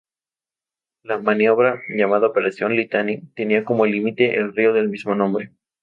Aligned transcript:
La 1.03 1.19
maniobra, 1.19 1.79
llamada 1.89 2.25
Operación 2.25 2.75
Litani, 2.75 3.19
tenía 3.35 3.63
como 3.63 3.85
límite 3.85 4.35
el 4.35 4.51
río 4.55 4.73
del 4.73 4.89
mismo 4.89 5.13
nombre. 5.13 5.51